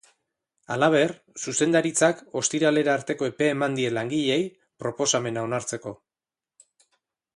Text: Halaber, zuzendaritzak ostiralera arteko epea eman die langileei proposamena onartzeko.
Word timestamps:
Halaber, 0.75 1.11
zuzendaritzak 1.41 2.23
ostiralera 2.41 2.95
arteko 3.01 3.29
epea 3.33 3.51
eman 3.59 3.77
die 3.81 3.93
langileei 3.99 4.41
proposamena 4.85 5.45
onartzeko. 5.51 5.95